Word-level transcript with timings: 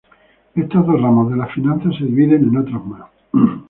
Estas 0.55 0.83
dos 0.83 0.99
ramas 0.99 1.29
de 1.29 1.37
las 1.37 1.51
finanzas 1.53 1.95
se 1.95 2.05
dividen 2.05 2.45
en 2.45 2.57
otras 2.57 2.81
más. 2.87 3.01